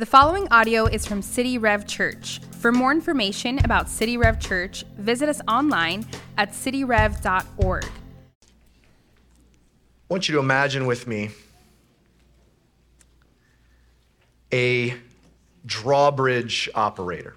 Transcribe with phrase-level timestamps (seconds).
[0.00, 2.40] The following audio is from City Rev Church.
[2.52, 6.06] For more information about City Rev Church, visit us online
[6.38, 7.84] at cityrev.org.
[7.84, 7.90] I
[10.08, 11.28] want you to imagine with me
[14.50, 14.94] a
[15.66, 17.36] drawbridge operator.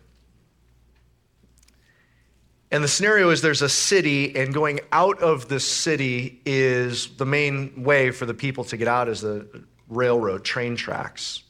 [2.72, 7.26] And the scenario is there's a city, and going out of the city is the
[7.26, 11.44] main way for the people to get out is the railroad, train tracks.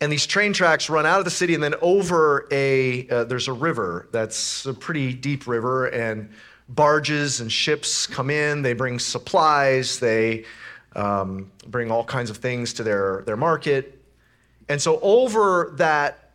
[0.00, 3.48] And these train tracks run out of the city and then over a, uh, there's
[3.48, 6.28] a river that's a pretty deep river, and
[6.68, 8.62] barges and ships come in.
[8.62, 10.44] They bring supplies, they
[10.94, 14.02] um, bring all kinds of things to their, their market.
[14.68, 16.32] And so over that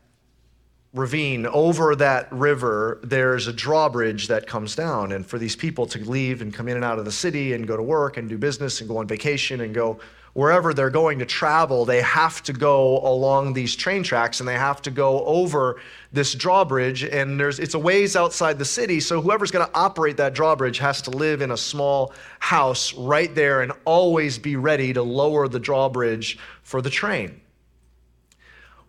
[0.94, 5.12] ravine, over that river, there's a drawbridge that comes down.
[5.12, 7.68] And for these people to leave and come in and out of the city and
[7.68, 10.00] go to work and do business and go on vacation and go
[10.34, 14.56] wherever they're going to travel, they have to go along these train tracks and they
[14.56, 15.82] have to go over
[16.14, 17.04] this drawbridge.
[17.04, 20.78] And there's, it's a ways outside the city, so whoever's going to operate that drawbridge
[20.78, 25.48] has to live in a small house right there and always be ready to lower
[25.48, 27.41] the drawbridge for the train.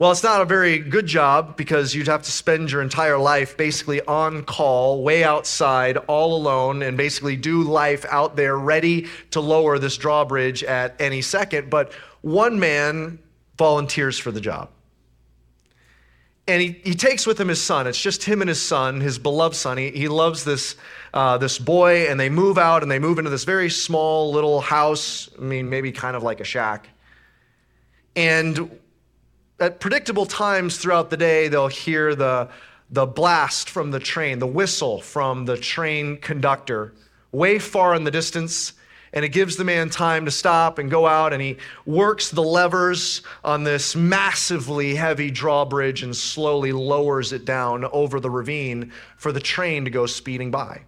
[0.03, 3.56] Well, it's not a very good job because you'd have to spend your entire life
[3.56, 9.41] basically on call, way outside, all alone, and basically do life out there ready to
[9.41, 11.70] lower this drawbridge at any second.
[11.70, 11.92] But
[12.23, 13.20] one man
[13.56, 14.70] volunteers for the job.
[16.48, 17.86] And he, he takes with him his son.
[17.86, 19.78] It's just him and his son, his beloved son.
[19.78, 20.75] He, he loves this,
[21.14, 24.61] uh, this boy, and they move out and they move into this very small little
[24.62, 25.30] house.
[25.39, 26.89] I mean, maybe kind of like a shack.
[28.17, 28.80] And
[29.63, 32.49] at predictable times throughout the day, they'll hear the,
[32.91, 36.93] the blast from the train, the whistle from the train conductor,
[37.31, 38.73] way far in the distance.
[39.15, 42.43] And it gives the man time to stop and go out, and he works the
[42.43, 49.31] levers on this massively heavy drawbridge and slowly lowers it down over the ravine for
[49.31, 50.83] the train to go speeding by.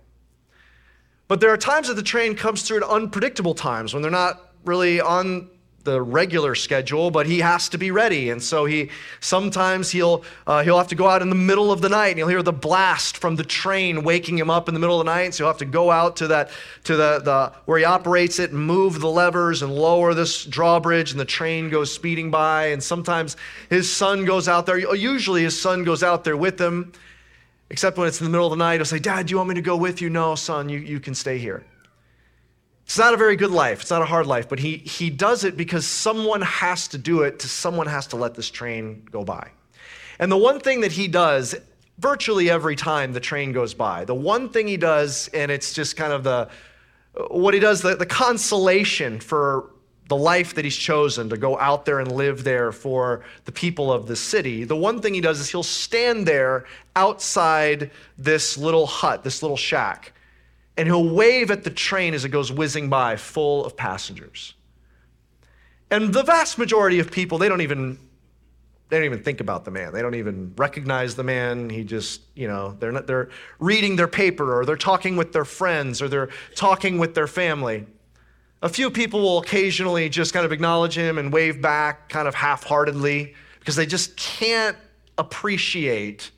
[1.28, 4.54] But there are times that the train comes through at unpredictable times when they're not
[4.65, 5.50] really on
[5.84, 8.31] the regular schedule, but he has to be ready.
[8.31, 8.91] And so he
[9.21, 12.19] sometimes he'll uh, he'll have to go out in the middle of the night and
[12.19, 15.12] he'll hear the blast from the train waking him up in the middle of the
[15.12, 15.34] night.
[15.34, 16.50] So he'll have to go out to that
[16.84, 21.11] to the, the where he operates it and move the levers and lower this drawbridge
[21.11, 22.66] and the train goes speeding by.
[22.66, 23.37] And sometimes
[23.69, 24.78] his son goes out there.
[24.95, 26.93] Usually his son goes out there with him,
[27.71, 28.77] except when it's in the middle of the night.
[28.77, 30.09] He'll say, Dad, do you want me to go with you?
[30.09, 31.65] No, son, you, you can stay here.
[32.84, 33.81] It's not a very good life.
[33.81, 37.22] It's not a hard life, but he, he does it because someone has to do
[37.22, 39.50] it, to someone has to let this train go by.
[40.19, 41.55] And the one thing that he does
[41.99, 45.97] virtually every time the train goes by, the one thing he does, and it's just
[45.97, 46.49] kind of the
[47.31, 49.71] what he does, the, the consolation for
[50.09, 53.93] the life that he's chosen to go out there and live there for the people
[53.93, 56.65] of the city, the one thing he does is he'll stand there
[56.97, 60.12] outside this little hut, this little shack
[60.76, 64.54] and he'll wave at the train as it goes whizzing by full of passengers.
[65.90, 67.98] And the vast majority of people, they don't even
[68.88, 69.92] they don't even think about the man.
[69.92, 71.70] They don't even recognize the man.
[71.70, 75.44] He just, you know, they're not they're reading their paper or they're talking with their
[75.44, 77.86] friends or they're talking with their family.
[78.62, 82.34] A few people will occasionally just kind of acknowledge him and wave back kind of
[82.34, 84.76] half-heartedly because they just can't
[85.18, 86.30] appreciate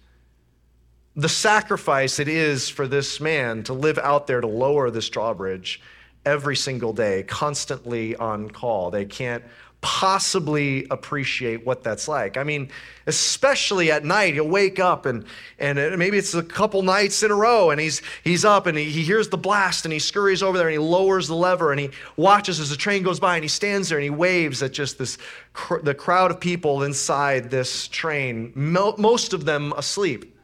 [1.17, 5.81] the sacrifice it is for this man to live out there to lower this drawbridge
[6.27, 8.91] every single day, constantly on call.
[8.91, 9.43] They can't
[9.81, 12.37] possibly appreciate what that's like.
[12.37, 12.71] I mean,
[13.07, 15.25] especially at night, he'll wake up and
[15.59, 18.85] and maybe it's a couple nights in a row, and he's he's up and he,
[18.91, 21.81] he hears the blast and he scurries over there and he lowers the lever and
[21.81, 24.73] he watches as the train goes by and he stands there and he waves at
[24.73, 25.17] just this
[25.55, 30.36] cr- the crowd of people inside this train, mo- most of them asleep.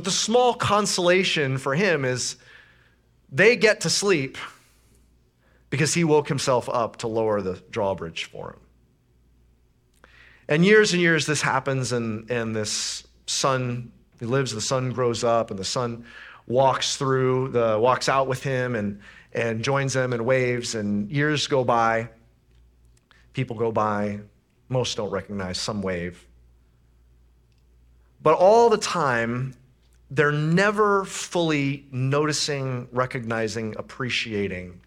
[0.00, 2.36] But the small consolation for him is
[3.30, 4.38] they get to sleep
[5.68, 8.60] because he woke himself up to lower the drawbridge for him.
[10.48, 15.22] And years and years this happens, and, and this son, he lives, the son grows
[15.22, 16.06] up, and the son
[16.46, 19.02] walks through, the, walks out with him and,
[19.34, 22.08] and joins them and waves, and years go by.
[23.34, 24.20] People go by.
[24.70, 26.26] Most don't recognize, some wave.
[28.22, 29.56] But all the time,
[30.10, 34.80] they're never fully noticing, recognizing, appreciating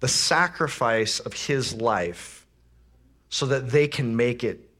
[0.00, 2.46] the sacrifice of his life
[3.28, 4.70] so that they can make it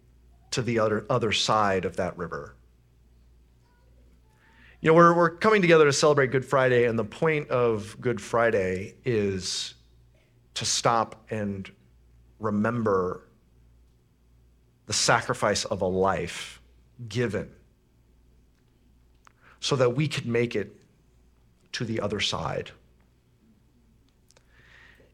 [0.50, 2.54] to the other, other side of that river.
[4.80, 8.20] You know, we're, we're coming together to celebrate Good Friday, and the point of Good
[8.20, 9.74] Friday is
[10.54, 11.70] to stop and
[12.38, 13.26] remember
[14.86, 16.60] the sacrifice of a life
[17.08, 17.50] given
[19.64, 20.76] so that we could make it
[21.72, 22.70] to the other side.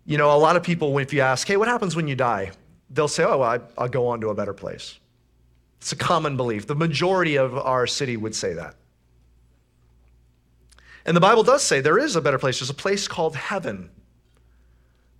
[0.05, 2.51] You know, a lot of people, if you ask, hey, what happens when you die?
[2.91, 4.99] They'll say, oh, well, I'll go on to a better place.
[5.79, 6.67] It's a common belief.
[6.67, 8.75] The majority of our city would say that.
[11.07, 12.59] And the Bible does say there is a better place.
[12.59, 13.89] There's a place called heaven.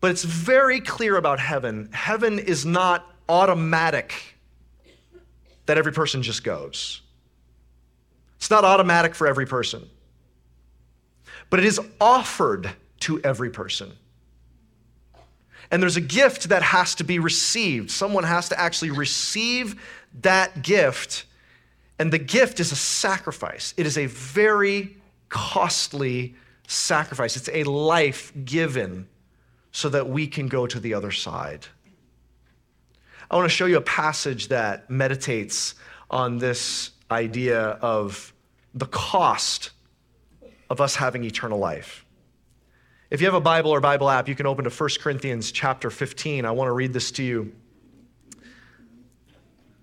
[0.01, 1.89] But it's very clear about heaven.
[1.93, 4.13] Heaven is not automatic
[5.67, 7.03] that every person just goes.
[8.41, 9.87] It's not automatic for every person.
[11.51, 12.71] But it is offered
[13.01, 13.93] to every person.
[15.71, 17.91] And there's a gift that has to be received.
[17.91, 19.81] Someone has to actually receive
[20.23, 21.27] that gift.
[21.99, 23.75] And the gift is a sacrifice.
[23.77, 24.97] It is a very
[25.29, 26.35] costly
[26.67, 27.37] sacrifice.
[27.37, 29.07] It's a life given
[29.71, 31.67] so that we can go to the other side.
[33.31, 35.75] I want to show you a passage that meditates
[36.11, 38.33] on this idea of
[38.75, 39.71] the cost
[40.69, 42.05] of us having eternal life.
[43.11, 45.91] If you have a Bible or Bible app, you can open to 1 Corinthians chapter
[45.91, 46.45] 15.
[46.45, 47.53] I want to read this to you.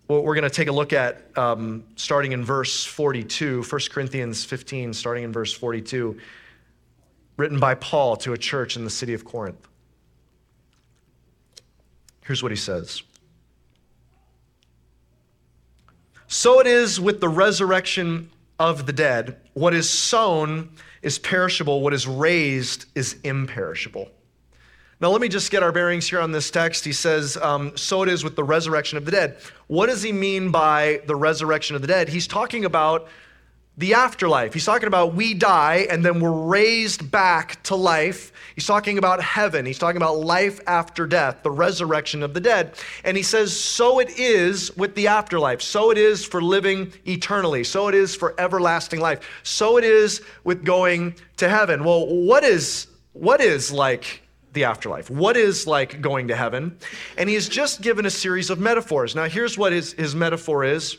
[0.08, 4.46] Well, we're going to take a look at um, starting in verse 42, 1 Corinthians
[4.46, 6.18] 15, starting in verse 42,
[7.36, 9.68] written by Paul to a church in the city of Corinth.
[12.24, 13.04] Here's what he says
[16.28, 18.30] So it is with the resurrection
[18.60, 19.38] of the dead.
[19.54, 20.70] What is sown
[21.02, 24.10] is perishable, what is raised is imperishable.
[25.00, 26.84] Now, let me just get our bearings here on this text.
[26.84, 29.38] He says, um, So it is with the resurrection of the dead.
[29.68, 32.10] What does he mean by the resurrection of the dead?
[32.10, 33.08] He's talking about
[33.78, 34.54] the afterlife.
[34.54, 38.34] He's talking about we die and then we're raised back to life.
[38.56, 39.68] He's talking about heaven.
[39.68, 42.74] He's talking about life after death, the resurrection of the dead.
[43.04, 45.62] And he says, So it is with the afterlife.
[45.62, 47.64] So it is for living eternally.
[47.64, 49.20] So it is for everlasting life.
[49.44, 51.84] So it is with going to heaven.
[51.84, 55.12] Well, what is, what is like the afterlife?
[55.12, 56.80] What is like going to heaven?
[57.16, 59.14] And he's just given a series of metaphors.
[59.14, 60.98] Now, here's what his, his metaphor is.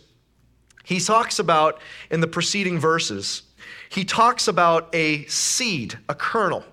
[0.88, 3.43] He talks about, in the preceding verses,
[3.90, 6.64] he talks about a seed, a kernel.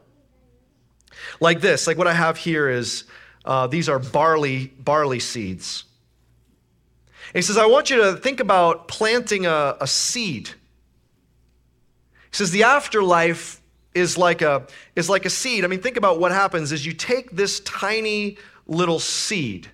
[1.42, 3.04] Like this, like what I have here is
[3.44, 5.84] uh, these are barley, barley seeds.
[7.34, 10.48] And he says, I want you to think about planting a, a seed.
[10.48, 10.54] He
[12.32, 13.62] says, the afterlife
[13.94, 14.66] is like a
[14.96, 15.66] is like a seed.
[15.66, 19.68] I mean, think about what happens is you take this tiny little seed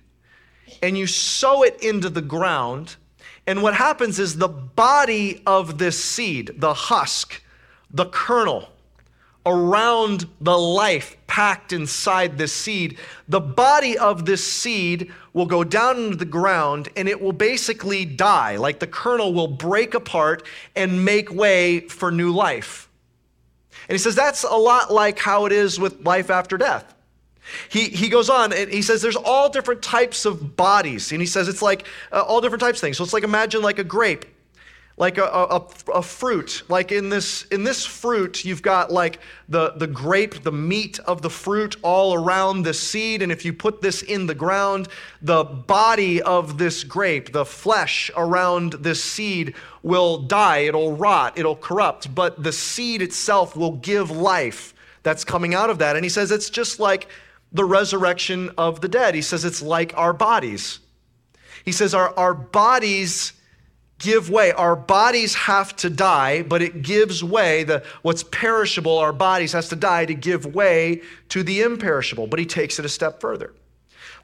[0.82, 2.96] and you sow it into the ground,
[3.46, 7.42] and what happens is the body of this seed, the husk,
[7.90, 8.68] the kernel,
[9.44, 12.98] around the life packed inside this seed,
[13.28, 18.04] the body of this seed will go down into the ground and it will basically
[18.04, 18.56] die.
[18.56, 20.46] Like the kernel will break apart
[20.76, 22.88] and make way for new life.
[23.88, 26.94] And he says that's a lot like how it is with life after death.
[27.68, 31.12] He, he goes on and he says there's all different types of bodies.
[31.12, 32.98] And he says it's like uh, all different types of things.
[32.98, 34.24] So it's like imagine like a grape,
[34.96, 36.62] like a, a, a, fruit.
[36.68, 39.18] Like in this, in this fruit, you've got like
[39.48, 43.22] the, the grape, the meat of the fruit all around the seed.
[43.22, 44.88] And if you put this in the ground,
[45.20, 51.56] the body of this grape, the flesh around this seed will die, it'll rot, it'll
[51.56, 55.96] corrupt, but the seed itself will give life that's coming out of that.
[55.96, 57.08] And he says it's just like
[57.52, 59.14] the resurrection of the dead.
[59.14, 60.80] He says it's like our bodies.
[61.64, 63.32] He says our, our bodies
[63.98, 64.52] give way.
[64.52, 67.64] Our bodies have to die, but it gives way.
[67.64, 72.26] The, what's perishable, our bodies, has to die to give way to the imperishable.
[72.26, 73.54] But he takes it a step further.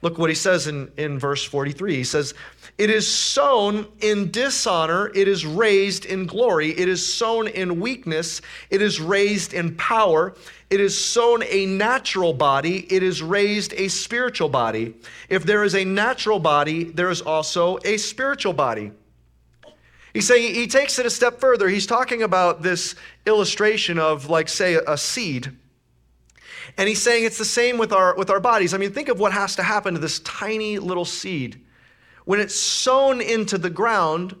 [0.01, 1.95] Look what he says in, in verse 43.
[1.95, 2.33] He says,
[2.79, 6.69] It is sown in dishonor, it is raised in glory.
[6.69, 10.33] It is sown in weakness, it is raised in power.
[10.69, 14.95] It is sown a natural body, it is raised a spiritual body.
[15.27, 18.93] If there is a natural body, there is also a spiritual body.
[20.13, 21.67] He's saying he takes it a step further.
[21.67, 22.95] He's talking about this
[23.25, 25.51] illustration of, like, say, a seed.
[26.77, 28.73] And he's saying it's the same with our, with our bodies.
[28.73, 31.61] I mean, think of what has to happen to this tiny little seed.
[32.29, 34.35] When it's sown into the ground,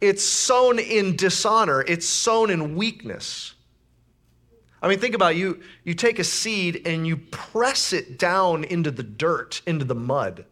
[0.00, 3.52] it's sown in dishonor, it's sown in weakness.
[4.80, 5.36] I mean, think about it.
[5.36, 9.94] you you take a seed and you press it down into the dirt, into the
[9.94, 10.46] mud.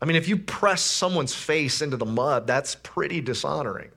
[0.00, 3.92] I mean, if you press someone's face into the mud, that's pretty dishonoring.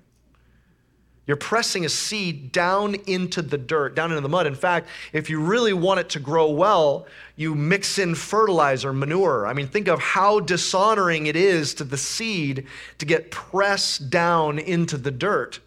[1.28, 4.46] You're pressing a seed down into the dirt, down into the mud.
[4.46, 9.48] In fact, if you really want it to grow well, you mix in fertilizer, manure.
[9.48, 12.68] I mean, think of how dishonoring it is to the seed
[13.00, 15.60] to get pressed down into the dirt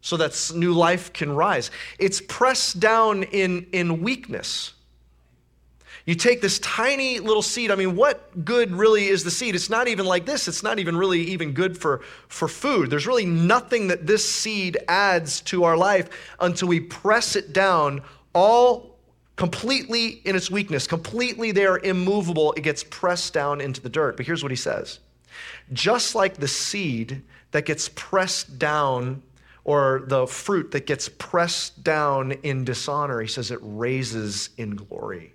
[0.00, 1.70] so that new life can rise.
[1.98, 4.74] It's pressed down in, in weakness.
[6.04, 7.70] You take this tiny little seed.
[7.70, 9.54] I mean, what good really is the seed?
[9.54, 10.48] It's not even like this.
[10.48, 12.90] It's not even really even good for, for food.
[12.90, 16.08] There's really nothing that this seed adds to our life
[16.40, 18.02] until we press it down
[18.34, 18.96] all
[19.36, 22.52] completely in its weakness, completely there, immovable.
[22.54, 24.16] It gets pressed down into the dirt.
[24.16, 24.98] But here's what he says
[25.72, 29.22] just like the seed that gets pressed down
[29.64, 35.32] or the fruit that gets pressed down in dishonor, he says it raises in glory.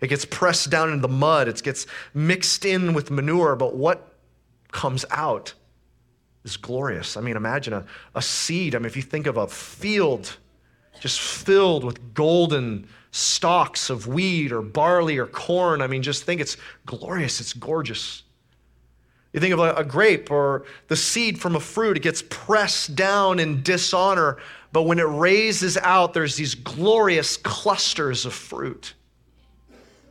[0.00, 4.14] It gets pressed down into the mud, it gets mixed in with manure, but what
[4.70, 5.54] comes out
[6.44, 7.16] is glorious.
[7.16, 8.74] I mean, imagine a, a seed.
[8.74, 10.36] I mean, if you think of a field
[11.00, 16.40] just filled with golden stalks of wheat or barley or corn, I mean, just think
[16.40, 18.22] it's glorious, it's gorgeous.
[19.32, 22.96] You think of a, a, grape or the seed from a fruit, it gets pressed
[22.96, 24.38] down in dishonor,
[24.72, 28.94] but when it raises out, there's these glorious clusters of fruit.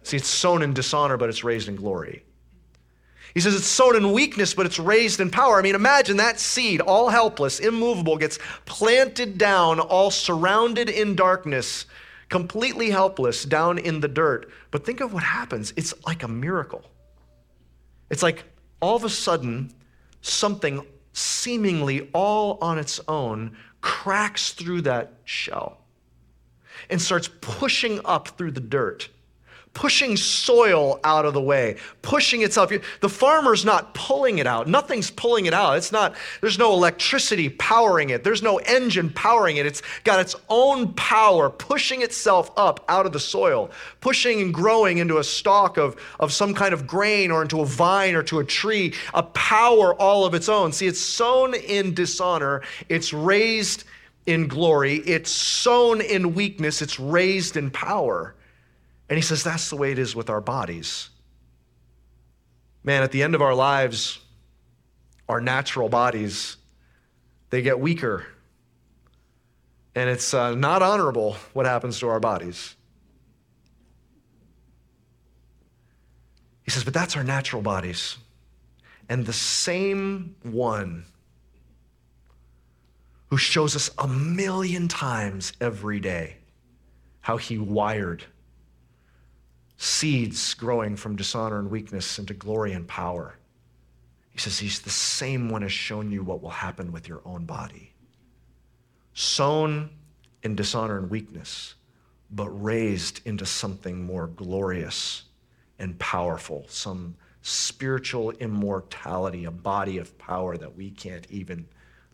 [0.08, 2.24] See, it's sown in dishonor, but it's raised in glory.
[3.34, 5.60] He says it's sown in weakness, but it's raised in power.
[5.60, 11.88] I mean, imagine that seed, all helpless, immovable, gets planted down, all surrounded in darkness,
[12.30, 14.50] completely helpless, down in the dirt.
[14.72, 15.74] But think of what happens.
[15.76, 16.86] It's like a miracle.
[18.10, 18.46] It's like
[18.82, 19.74] all of a sudden,
[20.22, 25.80] something seemingly all on its own cracks through that shell
[26.90, 29.10] and starts pushing up through the dirt
[29.78, 32.72] pushing soil out of the way, pushing itself.
[33.00, 34.68] The farmer's not pulling it out.
[34.68, 35.78] Nothing's pulling it out.
[35.78, 38.24] It's not, there's no electricity powering it.
[38.24, 39.68] There's no engine powering it.
[39.68, 43.70] It's got its own power pushing itself up out of the soil,
[44.02, 47.66] pushing and growing into a stalk of, of some kind of grain or into a
[47.66, 50.72] vine or to a tree, a power all of its own.
[50.72, 53.84] See, it's sown in dishonor, it's raised
[54.26, 58.34] in glory, it's sown in weakness, it's raised in power.
[59.10, 61.10] And he says that's the way it is with our bodies.
[62.84, 64.20] Man, at the end of our lives,
[65.30, 66.58] our natural bodies,
[67.50, 68.26] they get weaker.
[69.96, 72.76] And it's uh, not honorable what happens to our bodies.
[76.64, 78.18] He says, but that's our natural bodies.
[79.10, 81.06] And the same one
[83.30, 86.38] who shows us a million times every day
[87.22, 88.24] how he wired
[89.78, 93.36] seeds growing from dishonor and weakness into glory and power.
[94.32, 97.46] He says he's the same one has shown you what will happen with your own
[97.46, 97.94] body.
[99.14, 99.90] Sown
[100.44, 101.76] in dishonor and weakness,
[102.32, 105.24] but raised into something more glorious
[105.80, 111.66] and powerful, some spiritual immortality, a body of power that we can't even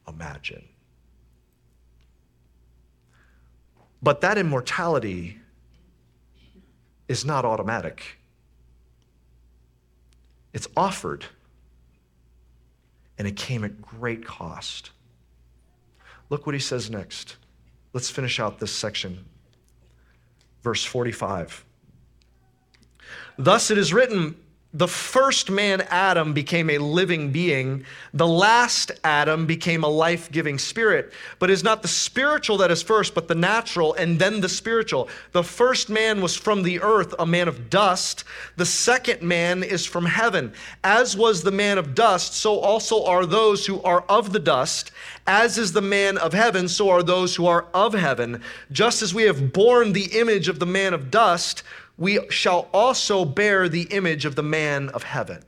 [0.08, 0.64] imagine.
[4.02, 5.40] But that immortality
[7.14, 8.18] is not automatic,
[10.52, 11.26] it's offered,
[13.20, 14.90] and it came at great cost.
[16.32, 17.38] Look what he says next.
[17.94, 19.26] Let's finish out this section.
[20.64, 21.64] Verse 45.
[23.38, 24.36] Thus it is written,
[24.76, 27.86] the first man, Adam, became a living being.
[28.16, 31.14] The last Adam became a life giving spirit.
[31.38, 34.50] But it is not the spiritual that is first, but the natural, and then the
[34.50, 35.10] spiritual.
[35.32, 38.24] The first man was from the earth, a man of dust.
[38.56, 40.54] The second man is from heaven.
[40.84, 44.90] As was the man of dust, so also are those who are of the dust.
[45.28, 48.42] As is the man of heaven, so are those who are of heaven.
[48.72, 51.62] Just as we have borne the image of the man of dust,
[52.04, 55.42] we shall also bear the image of the man of heaven.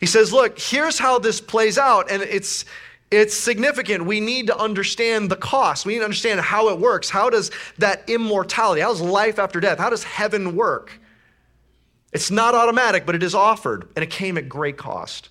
[0.00, 2.64] He says, Look, here's how this plays out, and it's
[3.10, 4.06] it's significant.
[4.06, 5.84] We need to understand the cost.
[5.84, 7.10] We need to understand how it works.
[7.10, 10.98] How does that immortality, how does life after death, how does heaven work?
[12.12, 15.28] It's not automatic, but it is offered, and it came at great cost.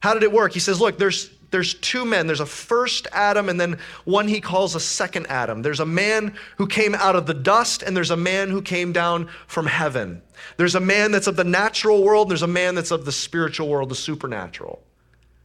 [0.00, 0.52] How did it work?
[0.52, 2.26] He says, Look, there's there's two men.
[2.26, 5.62] There's a first Adam and then one he calls a second Adam.
[5.62, 8.92] There's a man who came out of the dust and there's a man who came
[8.92, 10.22] down from heaven.
[10.56, 13.68] There's a man that's of the natural world, there's a man that's of the spiritual
[13.68, 14.82] world, the supernatural.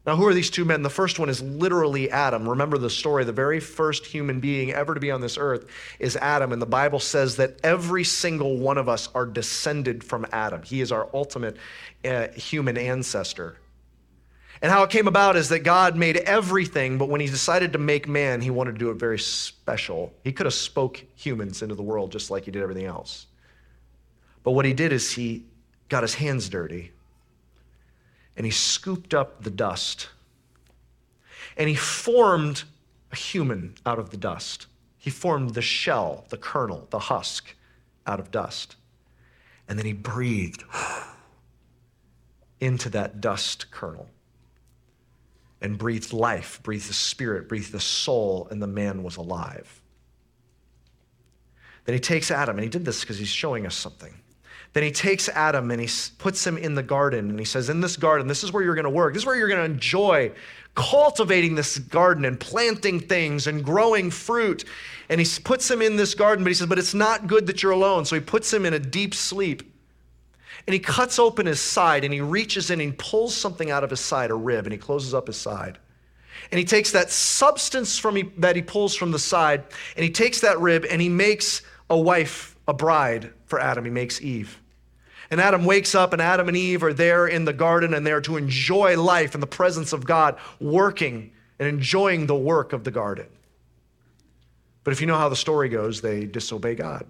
[0.05, 0.83] Now, who are these two men?
[0.83, 2.47] The first one is literally Adam.
[2.47, 3.25] Remember the story.
[3.25, 5.65] The very first human being ever to be on this earth
[5.99, 6.53] is Adam.
[6.53, 10.63] And the Bible says that every single one of us are descended from Adam.
[10.63, 11.57] He is our ultimate
[12.05, 13.57] uh, human ancestor.
[14.61, 17.79] And how it came about is that God made everything, but when he decided to
[17.79, 20.13] make man, he wanted to do it very special.
[20.23, 23.27] He could have spoke humans into the world just like he did everything else.
[24.43, 25.45] But what he did is he
[25.89, 26.91] got his hands dirty
[28.35, 30.09] and he scooped up the dust
[31.55, 32.63] and he formed
[33.11, 34.67] a human out of the dust.
[34.97, 37.55] He formed the shell, the kernel, the husk
[38.05, 38.75] out of dust.
[39.67, 40.63] And then he breathed
[42.59, 44.09] into that dust kernel
[45.61, 49.81] and breathed life, breathed the spirit, breathed the soul, and the man was alive.
[51.85, 54.13] Then he takes Adam, and he did this because he's showing us something.
[54.73, 57.81] Then he takes Adam and he puts him in the garden, and he says, In
[57.81, 59.13] this garden, this is where you're going to work.
[59.13, 60.31] This is where you're going to enjoy
[60.75, 64.65] cultivating this garden and planting things and growing fruit.
[65.09, 67.63] And he puts him in this garden, but he says, But it's not good that
[67.63, 68.05] you're alone.
[68.05, 69.63] So he puts him in a deep sleep.
[70.67, 73.83] And he cuts open his side and he reaches in and he pulls something out
[73.83, 75.79] of his side, a rib, and he closes up his side.
[76.51, 79.63] And he takes that substance from he, that he pulls from the side
[79.95, 83.85] and he takes that rib and he makes a wife, a bride for Adam.
[83.85, 84.61] He makes Eve.
[85.29, 88.21] And Adam wakes up, and Adam and Eve are there in the garden, and they're
[88.21, 92.91] to enjoy life in the presence of God, working and enjoying the work of the
[92.91, 93.27] garden.
[94.85, 97.05] But if you know how the story goes, they disobey God.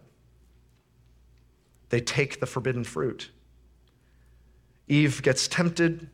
[1.90, 3.30] They take the forbidden fruit.
[4.88, 6.10] Eve gets tempted.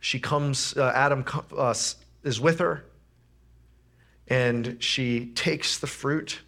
[0.00, 1.24] She comes, uh, Adam
[1.56, 1.74] uh,
[2.24, 2.84] is with her,
[4.28, 6.40] and she takes the fruit.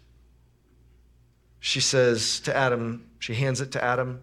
[1.59, 4.21] She says to Adam, she hands it to Adam.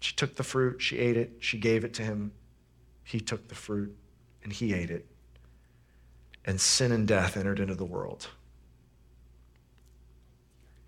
[0.00, 2.32] She took the fruit, she ate it, she gave it to him.
[3.04, 3.96] He took the fruit,
[4.42, 5.06] and he ate it.
[6.44, 8.28] And sin and death entered into the world.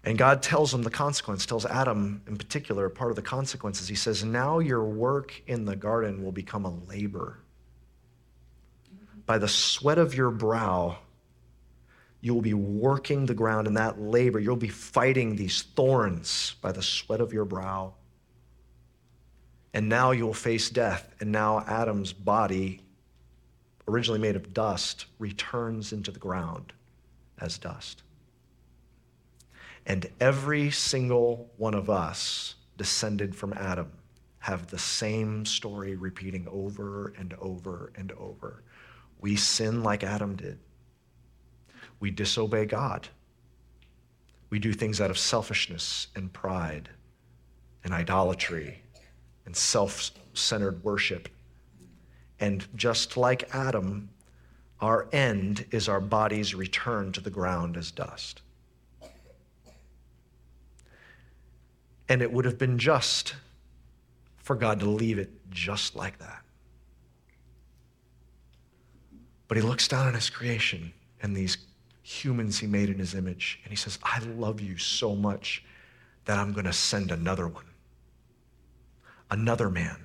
[0.07, 3.89] And God tells him the consequence, tells Adam in particular, part of the consequences.
[3.89, 7.41] He says, Now your work in the garden will become a labor.
[9.27, 10.99] By the sweat of your brow,
[12.21, 14.39] you will be working the ground in that labor.
[14.39, 17.95] You'll be fighting these thorns by the sweat of your brow.
[19.75, 21.13] And now you'll face death.
[21.19, 22.81] And now Adam's body,
[23.89, 26.73] originally made of dust, returns into the ground
[27.41, 28.05] as dust.
[29.87, 33.93] And every single one of us descended from Adam
[34.41, 38.63] have the same story repeating over and over and over.
[39.21, 40.59] We sin like Adam did.
[42.01, 43.09] We disobey God.
[44.51, 46.91] We do things out of selfishness and pride
[47.83, 48.83] and idolatry
[49.45, 51.29] and self centered worship.
[52.39, 54.11] And just like Adam,
[54.81, 58.43] our end is our bodies return to the ground as dust.
[62.09, 63.35] And it would have been just
[64.37, 66.43] for God to leave it just like that.
[69.49, 70.93] But he looks down on his creation
[71.23, 71.59] and these
[72.03, 75.65] humans he made in his image, and he says, I love you so much
[76.25, 77.65] that I'm going to send another one,
[79.31, 79.97] another man.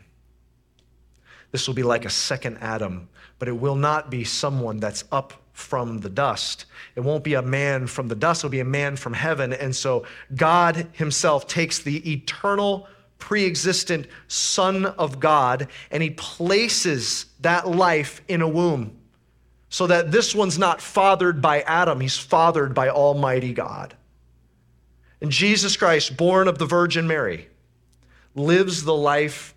[1.52, 5.34] This will be like a second Adam, but it will not be someone that's up
[5.62, 6.66] from the dust.
[6.96, 9.54] It won't be a man from the dust, it'll be a man from heaven.
[9.54, 12.88] And so God Himself takes the eternal,
[13.20, 18.98] pre existent Son of God and He places that life in a womb
[19.72, 23.96] so that this one's not fathered by Adam, he's fathered by Almighty God.
[25.22, 27.48] And Jesus Christ, born of the Virgin Mary,
[28.36, 29.56] lives the life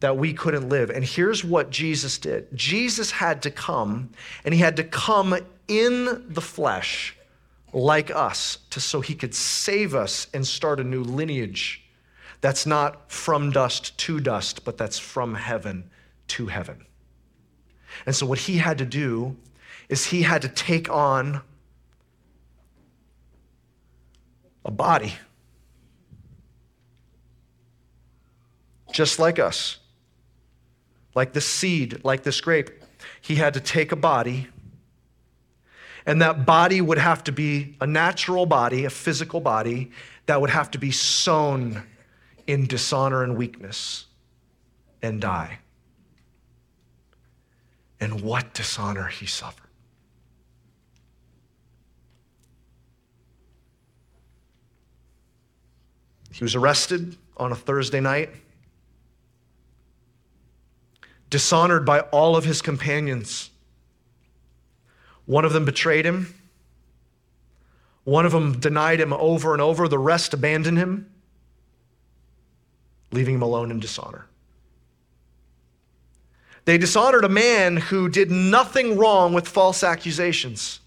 [0.00, 0.90] that we couldn't live.
[0.90, 2.48] And here's what Jesus did.
[2.56, 4.10] Jesus had to come,
[4.44, 5.36] and he had to come
[5.68, 7.16] in the flesh
[7.72, 11.84] like us to so he could save us and start a new lineage
[12.40, 15.88] that's not from dust to dust but that's from heaven
[16.26, 16.84] to heaven.
[18.06, 19.36] And so what he had to do
[19.88, 21.42] is he had to take on
[24.64, 25.14] a body
[28.92, 29.79] just like us
[31.14, 32.70] like the seed, like this grape.
[33.20, 34.48] He had to take a body,
[36.06, 39.90] and that body would have to be a natural body, a physical body,
[40.26, 41.82] that would have to be sown
[42.46, 44.06] in dishonor and weakness
[45.02, 45.58] and die.
[48.00, 49.66] And what dishonor he suffered.
[56.32, 58.30] He was arrested on a Thursday night
[61.30, 63.50] dishonored by all of his companions.
[65.26, 66.34] One of them betrayed him.
[68.04, 69.86] One of them denied him over and over.
[69.86, 71.10] The rest abandoned him,
[73.12, 74.26] leaving him alone in dishonor.
[76.64, 80.80] They dishonored a man who did nothing wrong with false accusations.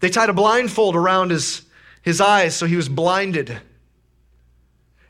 [0.00, 1.62] They tied a blindfold around his,
[2.02, 3.60] his eyes so he was blinded.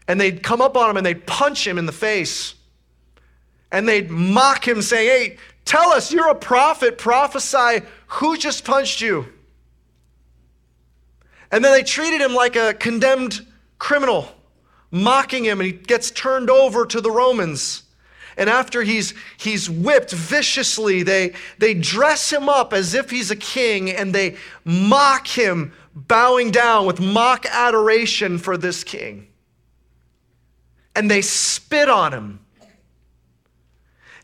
[0.08, 2.54] And they'd come up on him and they'd punch him in the face.
[3.72, 9.00] And they'd mock him, saying, Hey, tell us, you're a prophet, prophesy, who just punched
[9.00, 9.26] you?
[11.52, 13.46] And then they treated him like a condemned
[13.78, 14.28] criminal,
[14.90, 17.83] mocking him, and he gets turned over to the Romans.
[18.37, 23.37] And after he's, he's whipped viciously, they, they dress him up as if he's a
[23.37, 29.28] king and they mock him, bowing down with mock adoration for this king.
[30.94, 32.40] And they spit on him.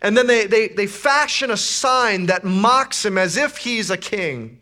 [0.02, 3.96] And then they, they, they fashion a sign that mocks him as if he's a
[3.96, 4.60] king.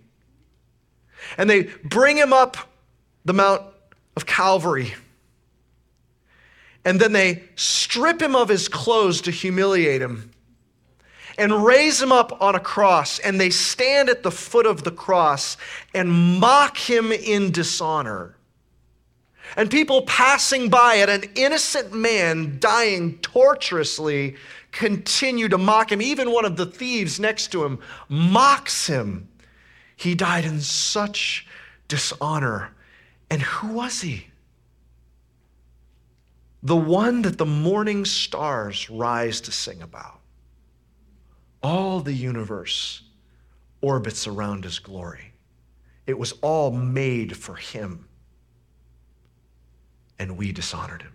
[1.37, 2.57] And they bring him up
[3.25, 3.62] the Mount
[4.16, 4.94] of Calvary.
[6.85, 10.31] And then they strip him of his clothes to humiliate him
[11.38, 13.18] and raise him up on a cross.
[13.18, 15.57] And they stand at the foot of the cross
[15.94, 18.37] and mock him in dishonor.
[19.57, 24.37] And people passing by at an innocent man dying torturously
[24.74, 26.02] continue to mock him.
[26.02, 29.28] Even one of the thieves next to him mocks him.
[29.96, 31.46] He died in such
[31.88, 32.70] dishonor.
[33.30, 34.26] And who was he?
[36.62, 40.20] The one that the morning stars rise to sing about.
[41.62, 43.02] All the universe
[43.80, 45.32] orbits around his glory.
[46.06, 48.08] It was all made for him.
[50.18, 51.12] And we dishonored him.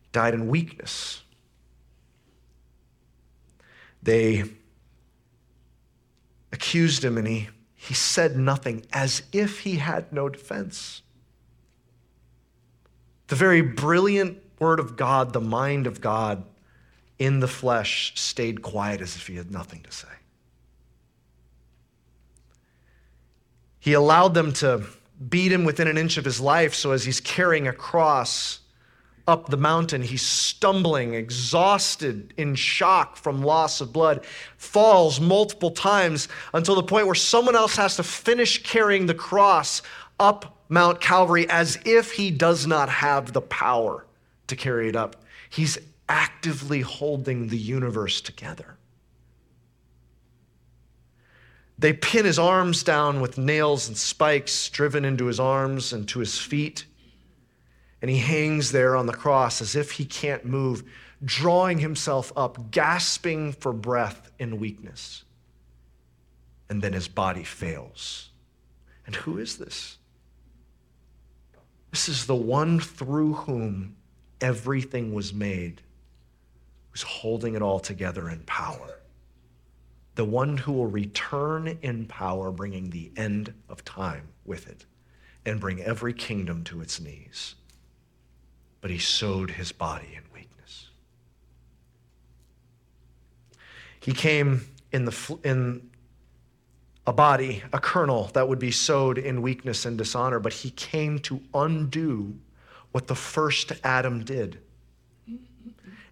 [0.11, 1.21] died in weakness.
[4.03, 4.43] They
[6.51, 11.01] accused him and he, he said nothing as if he had no defense.
[13.27, 16.43] The very brilliant word of God, the mind of God
[17.17, 20.07] in the flesh, stayed quiet as if he had nothing to say.
[23.79, 24.83] He allowed them to
[25.29, 28.59] beat him within an inch of his life, so as he's carrying a cross,
[29.27, 30.01] up the mountain.
[30.01, 34.25] He's stumbling, exhausted, in shock from loss of blood,
[34.57, 39.81] falls multiple times until the point where someone else has to finish carrying the cross
[40.19, 44.05] up Mount Calvary as if he does not have the power
[44.47, 45.17] to carry it up.
[45.49, 48.77] He's actively holding the universe together.
[51.77, 56.19] They pin his arms down with nails and spikes driven into his arms and to
[56.19, 56.85] his feet
[58.01, 60.83] and he hangs there on the cross as if he can't move,
[61.23, 65.23] drawing himself up, gasping for breath in weakness.
[66.69, 68.29] And then his body fails.
[69.05, 69.97] And who is this?
[71.91, 73.97] This is the one through whom
[74.39, 75.81] everything was made,
[76.89, 78.99] who's holding it all together in power.
[80.15, 84.85] The one who will return in power, bringing the end of time with it,
[85.45, 87.55] and bring every kingdom to its knees
[88.81, 90.89] but he sowed his body in weakness.
[93.99, 95.89] He came in, the, in
[97.05, 101.19] a body, a kernel that would be sowed in weakness and dishonor, but he came
[101.19, 102.37] to undo
[102.91, 104.59] what the first Adam did.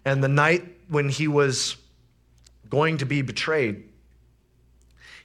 [0.04, 1.76] And the night when he was
[2.70, 3.88] going to be betrayed,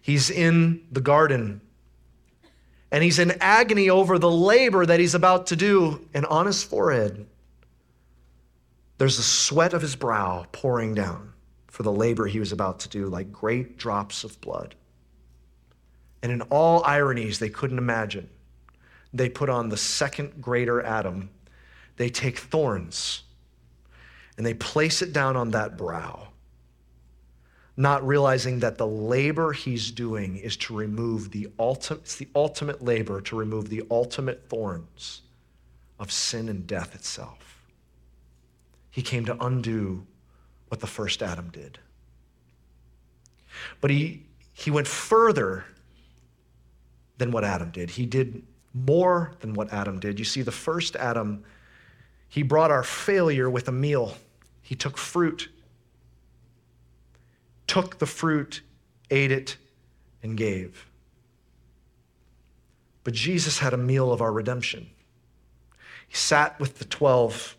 [0.01, 1.61] he's in the garden
[2.91, 6.07] and he's in agony over the labor that he's about to do.
[6.13, 7.25] And on his forehead,
[8.97, 11.33] there's the sweat of his brow pouring down
[11.67, 14.75] for the labor he was about to do, like great drops of blood.
[16.23, 18.29] And in all ironies they couldn't imagine,
[19.13, 21.29] they put on the second greater Adam.
[21.97, 23.23] They take thorns
[24.37, 26.27] and they place it down on that brow,
[27.77, 32.81] not realizing that the labor he's doing is to remove the ultimate, it's the ultimate
[32.81, 35.21] labor to remove the ultimate thorns
[35.99, 37.54] of sin and death itself.
[38.95, 40.07] He came to undo
[40.69, 41.79] what the first Adam did.
[43.81, 45.65] But he, he went further
[47.17, 47.89] than what Adam did.
[47.89, 48.41] He did
[48.73, 50.17] more than what Adam did.
[50.17, 51.43] You see, the first Adam,
[52.29, 54.15] he brought our failure with a meal.
[54.61, 55.49] He took fruit,
[57.67, 58.61] took the fruit,
[59.11, 59.57] ate it,
[60.23, 60.87] and gave.
[63.03, 64.89] But Jesus had a meal of our redemption.
[66.07, 67.57] He sat with the 12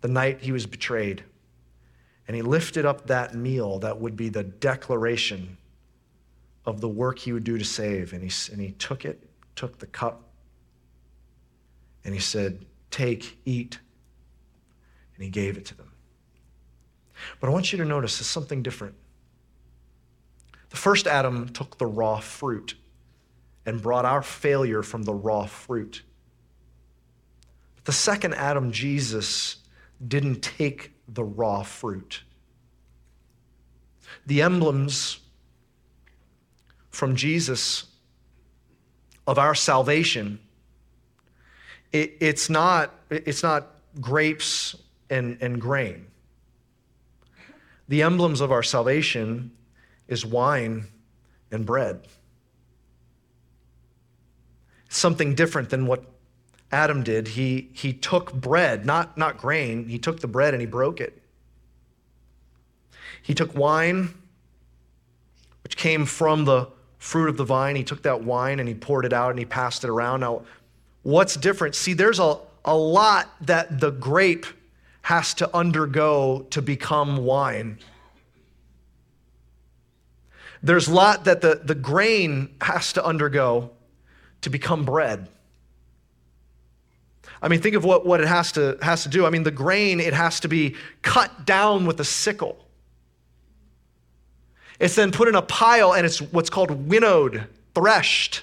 [0.00, 1.24] the night he was betrayed.
[2.26, 5.56] And he lifted up that meal that would be the declaration
[6.64, 8.12] of the work he would do to save.
[8.12, 10.22] And he, and he took it, took the cup,
[12.04, 13.78] and he said, Take, eat.
[15.14, 15.92] and he gave it to them.
[17.38, 18.94] But I want you to notice there's something different.
[20.70, 22.74] The first Adam took the raw fruit
[23.66, 26.02] and brought our failure from the raw fruit.
[27.76, 29.56] But the second Adam, Jesus,
[30.06, 32.22] didn't take the raw fruit.
[34.26, 35.20] The emblems
[36.90, 37.86] from Jesus
[39.26, 40.40] of our salvation,
[41.92, 43.68] it, it's, not, it's not
[44.00, 44.76] grapes
[45.08, 46.06] and, and grain.
[47.88, 49.50] The emblems of our salvation
[50.08, 50.86] is wine
[51.50, 52.06] and bread.
[54.88, 56.04] Something different than what
[56.72, 57.28] Adam did.
[57.28, 61.20] He, he took bread, not, not grain, he took the bread and he broke it.
[63.22, 64.14] He took wine,
[65.62, 67.76] which came from the fruit of the vine.
[67.76, 70.20] He took that wine and he poured it out and he passed it around.
[70.20, 70.42] Now,
[71.02, 71.74] what's different?
[71.74, 74.46] See, there's a, a lot that the grape
[75.02, 77.78] has to undergo to become wine.
[80.62, 83.70] There's a lot that the, the grain has to undergo
[84.42, 85.28] to become bread.
[87.42, 89.24] I mean, think of what, what it has to, has to do.
[89.24, 92.64] I mean, the grain, it has to be cut down with a sickle.
[94.78, 98.42] It's then put in a pile and it's what's called winnowed, threshed.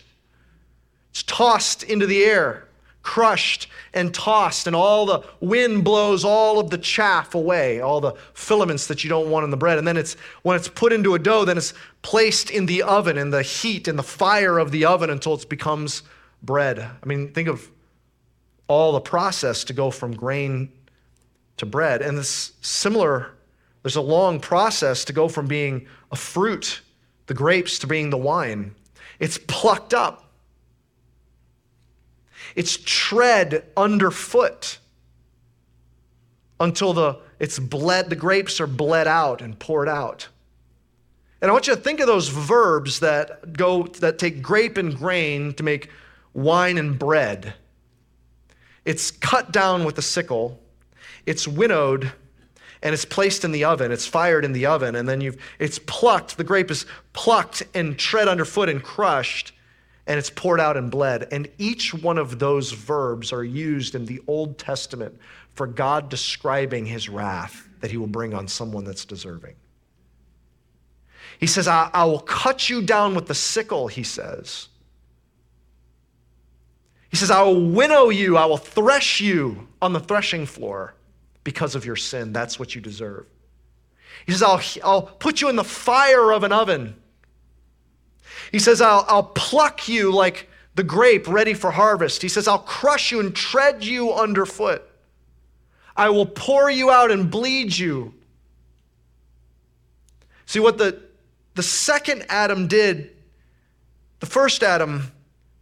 [1.12, 2.68] It's tossed into the air,
[3.02, 8.14] crushed and tossed, and all the wind blows all of the chaff away, all the
[8.34, 9.80] filaments that you don't want in the bread.
[9.80, 13.18] And then it's when it's put into a dough, then it's placed in the oven
[13.18, 16.04] in the heat and the fire of the oven until it becomes
[16.44, 16.80] bread.
[16.80, 17.68] I mean, think of
[18.68, 20.72] all the process to go from grain
[21.58, 22.02] to bread.
[22.02, 23.32] And this similar
[23.88, 26.82] there's a long process to go from being a fruit,
[27.28, 28.76] the grapes, to being the wine.
[29.18, 30.30] It's plucked up,
[32.54, 34.80] it's tread underfoot
[36.60, 40.28] until the, it's bled, the grapes are bled out and poured out.
[41.42, 44.98] And I want you to think of those verbs that go that take grape and
[44.98, 45.92] grain to make
[46.34, 47.54] wine and bread.
[48.88, 50.62] It's cut down with a sickle,
[51.26, 52.10] it's winnowed,
[52.82, 53.92] and it's placed in the oven.
[53.92, 56.38] It's fired in the oven, and then you've it's plucked.
[56.38, 59.52] The grape is plucked and tread underfoot and crushed,
[60.08, 61.28] and it's poured out and bled.
[61.34, 65.20] And each one of those verbs are used in the Old Testament
[65.54, 69.56] for God describing his wrath that he will bring on someone that's deserving.
[71.42, 74.70] He says, I, I will cut you down with the sickle, he says.
[77.10, 80.94] He says, I will winnow you, I will thresh you on the threshing floor
[81.44, 82.34] because of your sin.
[82.34, 83.26] That's what you deserve.
[84.26, 86.96] He says, I'll, I'll put you in the fire of an oven.
[88.52, 92.22] He says, I'll, I'll pluck you like the grape ready for harvest.
[92.22, 94.84] He says, I'll crush you and tread you underfoot.
[95.96, 98.14] I will pour you out and bleed you.
[100.46, 101.02] See what the,
[101.56, 103.12] the second Adam did,
[104.20, 105.12] the first Adam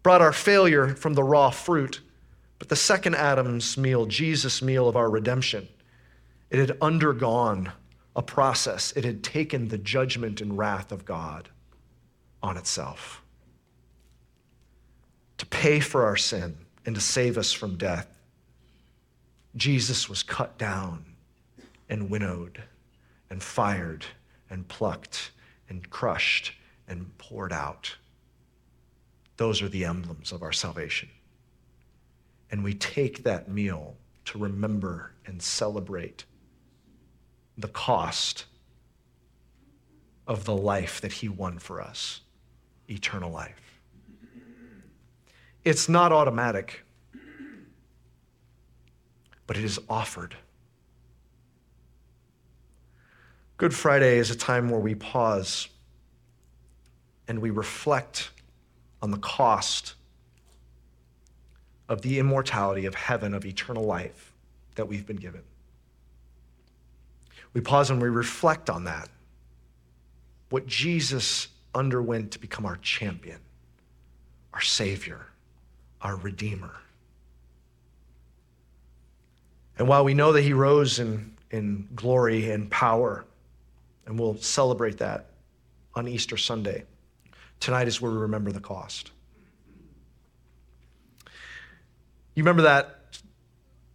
[0.05, 1.99] brought our failure from the raw fruit,
[2.59, 5.67] but the second Adam's meal, Jesus' meal of our redemption,
[6.51, 7.71] it had undergone
[8.15, 11.49] a process, it had taken the judgment and wrath of God
[12.43, 13.23] on itself
[15.39, 18.19] to pay for our sin and to save us from death.
[19.55, 21.03] Jesus was cut down
[21.89, 22.61] and winnowed
[23.31, 24.05] and fired
[24.51, 25.31] and plucked
[25.67, 26.53] and crushed
[26.87, 27.95] and poured out.
[29.37, 31.09] Those are the emblems of our salvation.
[32.51, 33.95] And we take that meal
[34.25, 36.25] to remember and celebrate
[37.57, 38.45] the cost
[40.27, 42.21] of the life that he won for us
[42.89, 43.79] eternal life.
[45.63, 46.83] It's not automatic,
[49.47, 50.35] but it is offered.
[53.57, 55.69] Good Friday is a time where we pause
[57.27, 58.29] and we reflect
[59.05, 59.93] on the cost
[61.87, 64.33] of the immortality of heaven, of eternal life
[64.73, 65.43] that we've been given.
[67.53, 69.09] We pause and we reflect on that.
[70.49, 73.37] What Jesus underwent to become our champion,
[74.55, 75.27] our Savior,
[76.01, 76.73] our Redeemer.
[79.77, 83.23] And while we know that He rose in, in glory and power,
[84.07, 85.27] and we'll celebrate that
[85.93, 86.85] on Easter Sunday,
[87.59, 89.11] tonight is where we remember the cost.
[92.35, 92.99] You remember that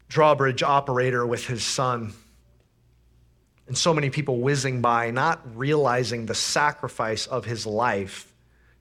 [0.09, 2.13] drawbridge operator with his son
[3.69, 8.33] and so many people whizzing by, not realizing the sacrifice of his life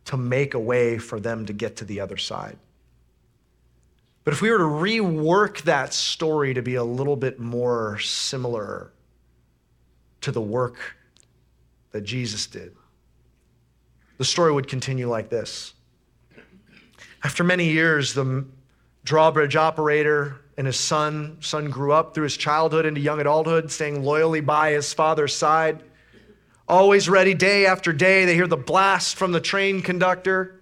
[0.05, 2.57] to make a way for them to get to the other side.
[4.23, 8.91] But if we were to rework that story to be a little bit more similar
[10.21, 10.95] to the work
[11.91, 12.75] that Jesus did,
[14.19, 15.73] the story would continue like this.
[17.23, 18.45] After many years, the
[19.05, 24.03] drawbridge operator and his son, son grew up through his childhood into young adulthood, staying
[24.03, 25.81] loyally by his father's side.
[26.67, 28.25] Always ready day after day.
[28.25, 30.61] They hear the blast from the train conductor,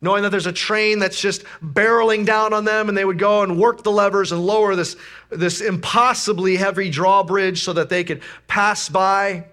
[0.00, 3.44] knowing that there's a train that's just barreling down on them, and they would go
[3.44, 4.96] and work the levers and lower this,
[5.30, 9.44] this impossibly heavy drawbridge so that they could pass by.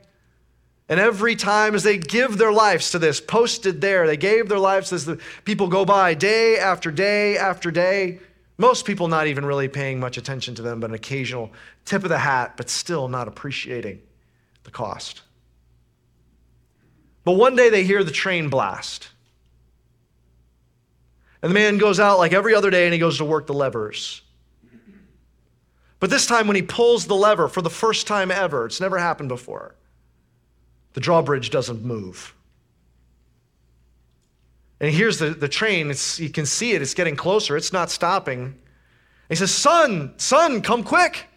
[0.89, 4.60] And every time as they give their lives to this, posted there, they gave their
[4.60, 8.19] lives as the people go by day after day after day.
[8.58, 11.52] Most people not even really paying much attention to them, but an occasional
[11.84, 14.02] tip of the hat, but still not appreciating
[14.63, 15.21] the cost.
[17.26, 19.10] But one day they hear the train blast.
[21.41, 23.54] And the man goes out like every other day and he goes to work the
[23.54, 24.21] levers.
[26.00, 28.97] But this time, when he pulls the lever for the first time ever, it's never
[28.97, 29.76] happened before
[30.98, 32.34] the drawbridge doesn't move.
[34.80, 35.92] And here's the, the train.
[35.92, 36.82] It's, you can see it.
[36.82, 37.56] It's getting closer.
[37.56, 38.58] It's not stopping.
[39.30, 41.28] He says, Son, son, come quick.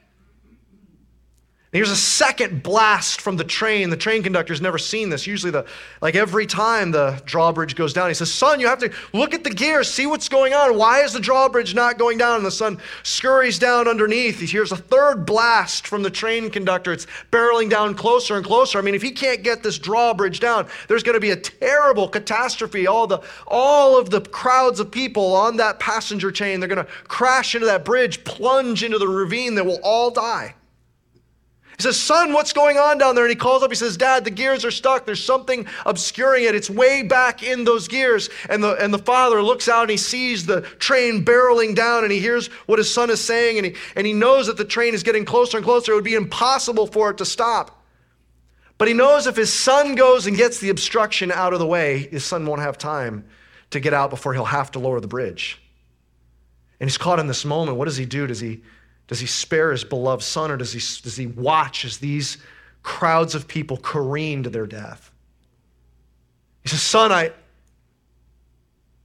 [1.73, 3.91] Here's a second blast from the train.
[3.91, 5.25] The train conductor's never seen this.
[5.25, 5.67] Usually, the
[6.01, 9.45] like every time the drawbridge goes down, he says, "Son, you have to look at
[9.45, 10.77] the gears, see what's going on.
[10.77, 14.41] Why is the drawbridge not going down?" And the son scurries down underneath.
[14.41, 16.93] He hears a third blast from the train conductor.
[16.93, 18.81] It's barreling down closer and closer.
[18.81, 22.09] I mean, if he can't get this drawbridge down, there's going to be a terrible
[22.09, 22.89] catastrophe.
[22.89, 26.93] All the all of the crowds of people on that passenger train, they're going to
[27.05, 29.55] crash into that bridge, plunge into the ravine.
[29.55, 30.57] They will all die.
[31.81, 33.25] He says, Son, what's going on down there?
[33.25, 35.07] And he calls up, he says, Dad, the gears are stuck.
[35.07, 36.55] There's something obscuring it.
[36.55, 38.29] It's way back in those gears.
[38.51, 42.13] And the, and the father looks out and he sees the train barreling down and
[42.13, 44.93] he hears what his son is saying and he, and he knows that the train
[44.93, 45.93] is getting closer and closer.
[45.93, 47.83] It would be impossible for it to stop.
[48.77, 52.09] But he knows if his son goes and gets the obstruction out of the way,
[52.11, 53.25] his son won't have time
[53.71, 55.63] to get out before he'll have to lower the bridge.
[56.79, 57.79] And he's caught in this moment.
[57.79, 58.27] What does he do?
[58.27, 58.61] Does he
[59.11, 62.39] does he spare his beloved son or does he, does he watch as these
[62.85, 65.11] crowds of people careen to their death?
[66.63, 67.33] He says, Son, I,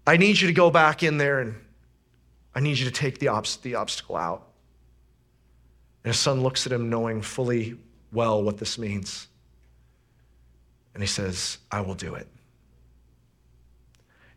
[0.06, 1.56] I need you to go back in there and
[2.54, 4.48] I need you to take the, the obstacle out.
[6.04, 7.76] And his son looks at him knowing fully
[8.12, 9.28] well what this means.
[10.94, 12.28] And he says, I will do it.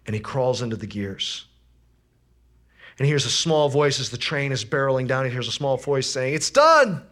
[0.07, 1.45] And he crawls into the gears
[2.99, 5.25] and he hears a small voice as the train is barreling down.
[5.25, 7.03] He hears a small voice saying, It's done.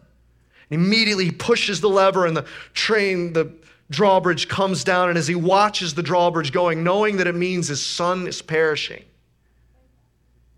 [0.69, 3.53] And immediately he pushes the lever, and the train, the
[3.89, 5.07] drawbridge comes down.
[5.07, 9.05] And as he watches the drawbridge going, knowing that it means his son is perishing,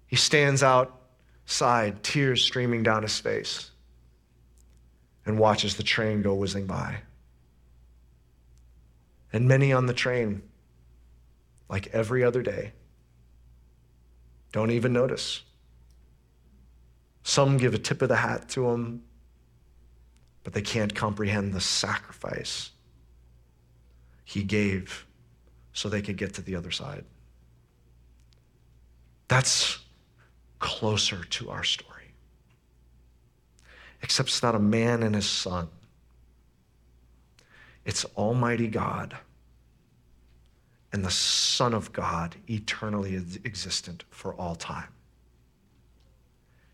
[0.07, 3.69] he stands outside, tears streaming down his face,
[5.27, 7.01] and watches the train go whizzing by.
[9.31, 10.41] And many on the train,
[11.69, 12.71] like every other day,
[14.51, 15.43] don't even notice.
[17.23, 19.03] Some give a tip of the hat to him,
[20.43, 22.71] but they can't comprehend the sacrifice
[24.23, 25.05] he gave
[25.73, 27.05] so they could get to the other side.
[29.27, 29.79] That's
[30.59, 32.13] closer to our story.
[34.01, 35.67] Except it's not a man and his son,
[37.85, 39.17] it's Almighty God
[40.91, 44.87] and the Son of God, eternally existent for all time.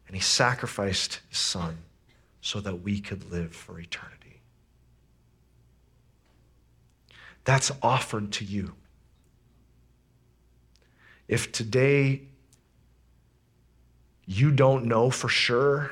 [0.08, 1.78] And he sacrificed his son
[2.42, 4.42] so that we could live for eternity.
[7.44, 8.74] That's offered to you.
[11.28, 12.22] If today
[14.26, 15.92] you don't know for sure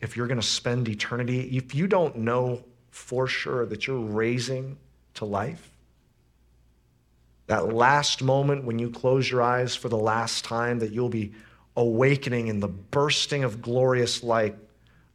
[0.00, 4.76] if you're going to spend eternity, if you don't know for sure that you're raising
[5.14, 5.72] to life,
[7.48, 11.32] that last moment when you close your eyes for the last time, that you'll be
[11.76, 14.56] awakening in the bursting of glorious light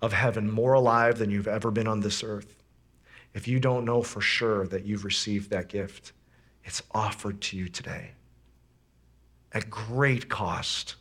[0.02, 2.62] of heaven, more alive than you've ever been on this earth.
[3.34, 6.12] If you don't know for sure that you've received that gift,
[6.66, 8.12] it's offered to you today
[9.52, 10.96] at great cost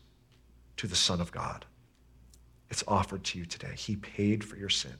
[0.76, 1.64] to the Son of God.
[2.70, 3.74] It's offered to you today.
[3.74, 4.94] He paid for your sin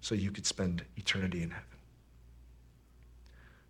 [0.00, 1.66] so you could spend eternity in heaven.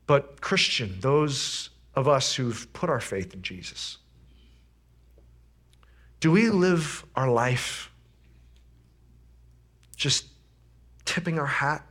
[0.06, 3.98] But, Christian, those of us who've put our faith in Jesus?
[6.20, 7.90] Do we live our life
[9.96, 10.26] just
[11.04, 11.86] tipping our hat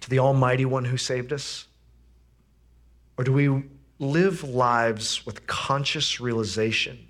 [0.00, 1.66] to the Almighty One who saved us?
[3.16, 3.62] Or do we
[3.98, 7.06] live lives with conscious realization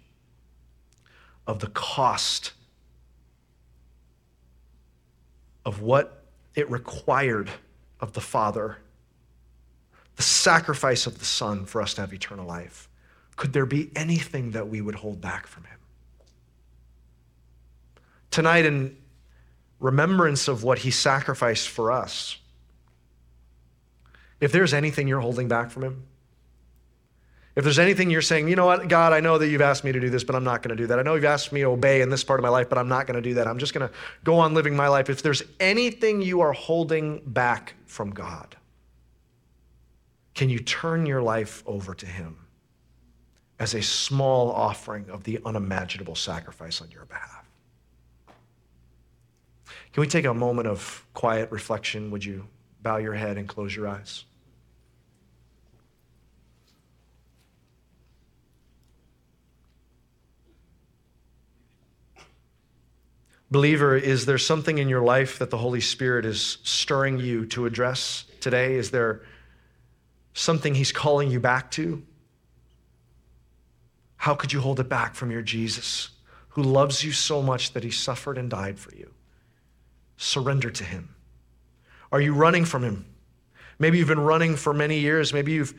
[1.46, 2.52] of the cost
[5.64, 6.24] of what
[6.54, 7.50] it required
[8.00, 8.78] of the Father,
[10.16, 12.88] the sacrifice of the Son for us to have eternal life,
[13.36, 15.78] could there be anything that we would hold back from Him?
[18.30, 18.96] Tonight, in
[19.80, 22.38] remembrance of what He sacrificed for us,
[24.40, 26.04] if there's anything you're holding back from Him,
[27.54, 29.92] if there's anything you're saying, you know what, God, I know that you've asked me
[29.92, 30.98] to do this, but I'm not going to do that.
[30.98, 32.88] I know you've asked me to obey in this part of my life, but I'm
[32.88, 33.46] not going to do that.
[33.46, 33.94] I'm just going to
[34.24, 35.10] go on living my life.
[35.10, 38.56] If there's anything you are holding back from God,
[40.34, 42.36] can you turn your life over to Him
[43.58, 47.42] as a small offering of the unimaginable sacrifice on your behalf?
[49.92, 52.10] Can we take a moment of quiet reflection?
[52.10, 52.46] Would you
[52.82, 54.24] bow your head and close your eyes?
[63.50, 67.66] Believer, is there something in your life that the Holy Spirit is stirring you to
[67.66, 68.76] address today?
[68.76, 69.20] Is there
[70.34, 72.02] something He's calling you back to?
[74.16, 76.10] How could you hold it back from your Jesus,
[76.50, 79.10] who loves you so much that He suffered and died for you?
[80.16, 81.14] Surrender to Him.
[82.10, 83.04] Are you running from Him?
[83.78, 85.32] Maybe you've been running for many years.
[85.32, 85.74] Maybe you've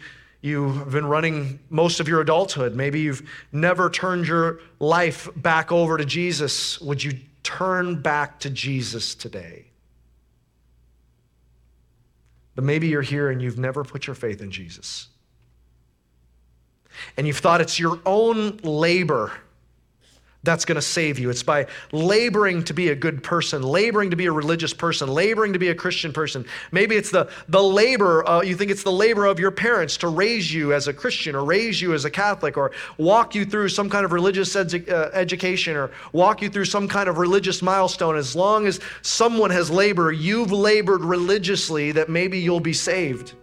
[0.45, 2.76] You've been running most of your adulthood.
[2.76, 6.82] Maybe you've never turned your life back over to Jesus.
[6.82, 9.66] Would you turn back to Jesus today.
[12.56, 15.08] But maybe you're here and you've never put your faith in Jesus.
[17.18, 19.32] And you've thought it's your own labor
[20.43, 21.29] that's going to save you.
[21.29, 25.53] It's by laboring to be a good person, laboring to be a religious person, laboring
[25.53, 26.45] to be a Christian person.
[26.71, 30.09] Maybe it's the, the labor, uh, you think it's the labor of your parents to
[30.09, 33.69] raise you as a Christian or raise you as a Catholic or walk you through
[33.69, 37.61] some kind of religious edu- uh, education or walk you through some kind of religious
[37.61, 38.17] milestone.
[38.17, 43.33] As long as someone has labored, you've labored religiously that maybe you'll be saved.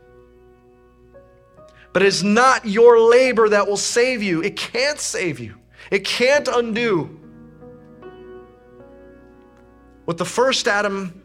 [1.95, 5.60] But it's not your labor that will save you, it can't save you.
[5.91, 7.19] It can't undo
[10.05, 11.23] what the first Adam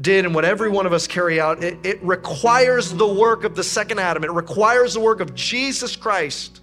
[0.00, 1.62] did and what every one of us carry out.
[1.62, 5.96] It, it requires the work of the second Adam, it requires the work of Jesus
[5.96, 6.60] Christ.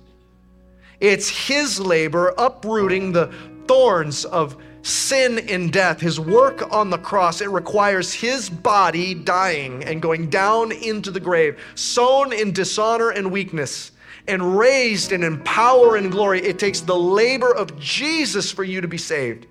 [0.99, 3.33] It's his labor uprooting the
[3.67, 7.41] thorns of sin and death, his work on the cross.
[7.41, 13.31] It requires his body dying and going down into the grave, sown in dishonor and
[13.31, 13.91] weakness
[14.27, 16.41] and raised and in power and glory.
[16.41, 19.47] It takes the labor of Jesus for you to be saved.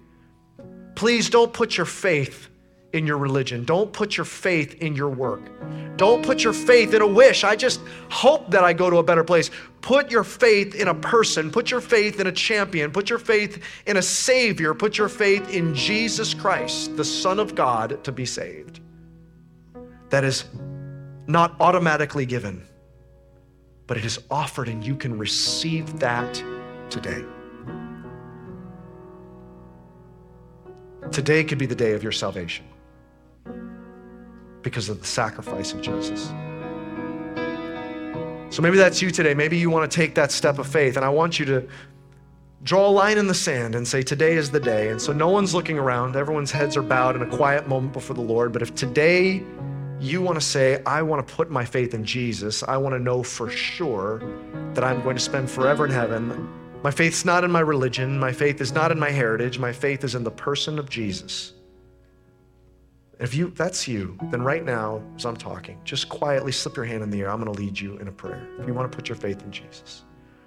[0.94, 2.48] Please don't put your faith
[2.92, 3.64] in your religion.
[3.64, 5.42] Don't put your faith in your work.
[5.96, 7.44] Don't put your faith in a wish.
[7.44, 9.50] I just hope that I go to a better place.
[9.80, 11.50] Put your faith in a person.
[11.50, 12.90] Put your faith in a champion.
[12.90, 14.74] Put your faith in a Savior.
[14.74, 18.80] Put your faith in Jesus Christ, the Son of God, to be saved.
[20.10, 20.44] That is
[21.26, 22.66] not automatically given
[23.90, 26.40] but it is offered and you can receive that
[26.90, 27.24] today.
[31.10, 32.64] Today could be the day of your salvation
[34.62, 36.28] because of the sacrifice of Jesus.
[38.54, 39.34] So maybe that's you today.
[39.34, 41.66] Maybe you want to take that step of faith, and I want you to
[42.62, 44.90] draw a line in the sand and say, Today is the day.
[44.90, 48.14] And so no one's looking around, everyone's heads are bowed in a quiet moment before
[48.14, 48.52] the Lord.
[48.52, 49.42] But if today
[50.00, 52.62] you want to say, I want to put my faith in Jesus.
[52.62, 54.22] I want to know for sure
[54.74, 56.48] that I'm going to spend forever in heaven.
[56.82, 58.18] My faith's not in my religion.
[58.18, 59.58] My faith is not in my heritage.
[59.58, 61.52] My faith is in the person of Jesus.
[63.18, 67.02] If you that's you, then right now, as I'm talking, just quietly slip your hand
[67.02, 67.30] in the air.
[67.30, 68.48] I'm going to lead you in a prayer.
[68.58, 70.04] If you want to put your faith in Jesus,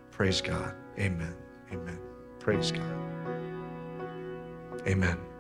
[0.10, 0.74] praise God.
[0.98, 1.36] Amen.
[1.72, 2.00] Amen.
[2.40, 2.82] Praise God.
[4.88, 5.33] Amen.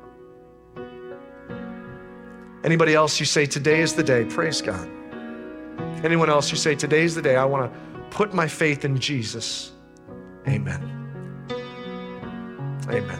[2.63, 4.89] Anybody else you say, today is the day, praise God.
[6.03, 8.97] Anyone else you say, today is the day, I want to put my faith in
[8.99, 9.71] Jesus.
[10.47, 10.89] Amen.
[12.89, 13.19] Amen.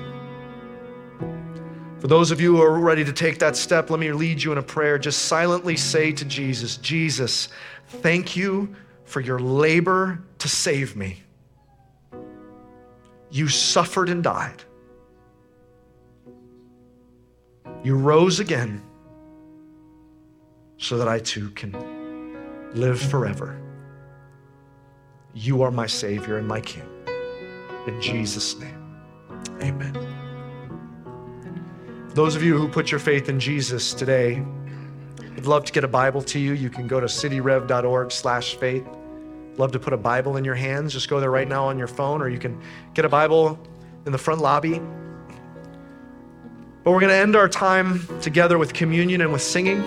[1.99, 4.51] For those of you who are ready to take that step, let me lead you
[4.51, 4.97] in a prayer.
[4.97, 7.49] Just silently say to Jesus, Jesus,
[7.87, 8.75] thank you
[9.05, 11.21] for your labor to save me.
[13.31, 14.63] You suffered and died.
[17.83, 18.81] You rose again
[20.83, 21.71] so that I too can
[22.73, 23.57] live forever.
[25.33, 26.83] You are my Savior and my King.
[27.87, 28.99] In Jesus' name,
[29.61, 29.93] amen.
[32.09, 34.43] For those of you who put your faith in Jesus today,
[35.37, 36.51] I'd love to get a Bible to you.
[36.51, 38.85] You can go to cityrev.org slash faith.
[39.55, 40.91] Love to put a Bible in your hands.
[40.91, 42.61] Just go there right now on your phone, or you can
[42.93, 43.57] get a Bible
[44.05, 44.81] in the front lobby.
[46.83, 49.81] But we're going to end our time together with communion and with singing.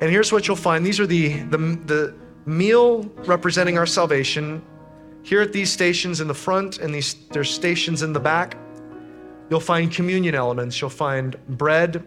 [0.00, 4.62] And here's what you'll find these are the, the, the meal representing our salvation.
[5.22, 8.56] Here at these stations in the front, and these, there's stations in the back,
[9.50, 10.80] you'll find communion elements.
[10.80, 12.06] You'll find bread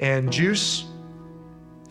[0.00, 0.84] and juice.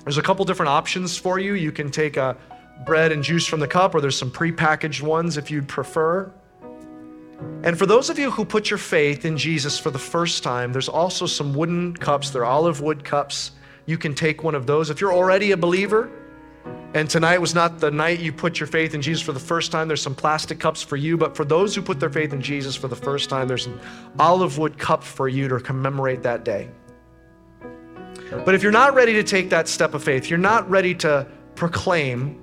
[0.03, 1.53] There's a couple different options for you.
[1.53, 2.37] You can take a
[2.85, 6.31] bread and juice from the cup, or there's some prepackaged ones if you'd prefer.
[7.63, 10.71] And for those of you who put your faith in Jesus for the first time,
[10.71, 12.29] there's also some wooden cups.
[12.29, 13.51] They're olive wood cups.
[13.86, 14.89] You can take one of those.
[14.89, 16.11] If you're already a believer,
[16.95, 19.71] and tonight was not the night you put your faith in Jesus for the first
[19.71, 21.17] time, there's some plastic cups for you.
[21.17, 23.79] But for those who put their faith in Jesus for the first time, there's an
[24.17, 26.69] olive wood cup for you to commemorate that day.
[28.45, 31.27] But if you're not ready to take that step of faith, you're not ready to
[31.55, 32.41] proclaim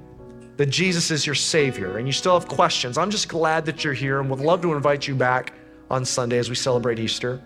[0.58, 3.94] that Jesus is your Savior and you still have questions, I'm just glad that you're
[3.94, 5.54] here and would love to invite you back
[5.90, 7.42] on Sunday as we celebrate Easter.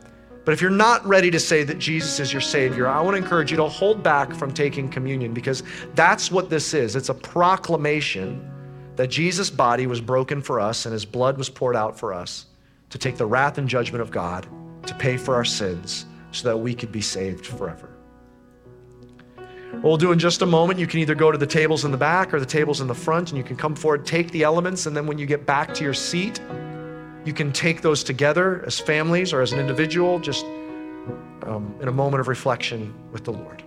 [0.46, 3.18] But if you're not ready to say that Jesus is your Savior, I want to
[3.22, 5.64] encourage you to hold back from taking communion because
[5.96, 6.94] that's what this is.
[6.94, 8.48] It's a proclamation
[8.94, 12.46] that Jesus' body was broken for us and his blood was poured out for us
[12.90, 14.46] to take the wrath and judgment of God,
[14.86, 17.90] to pay for our sins so that we could be saved forever.
[19.72, 21.90] What we'll do in just a moment, you can either go to the tables in
[21.90, 24.44] the back or the tables in the front, and you can come forward, take the
[24.44, 26.40] elements, and then when you get back to your seat,
[27.26, 30.44] you can take those together as families or as an individual, just
[31.42, 33.64] um, in a moment of reflection with the Lord.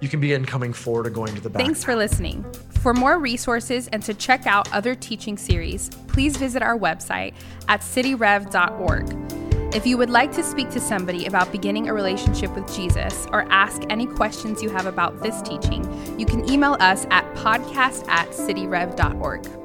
[0.00, 1.62] You can begin coming forward or going to the back.
[1.62, 2.44] Thanks for listening.
[2.80, 7.34] For more resources and to check out other teaching series, please visit our website
[7.68, 9.74] at cityrev.org.
[9.74, 13.42] If you would like to speak to somebody about beginning a relationship with Jesus or
[13.50, 15.84] ask any questions you have about this teaching,
[16.18, 19.63] you can email us at podcast at cityrev.org.